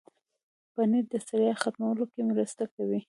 پنېر 0.73 1.05
د 1.11 1.15
ستړیا 1.25 1.53
ختمولو 1.61 2.05
کې 2.11 2.21
مرسته 2.29 2.63
کوي. 2.75 2.99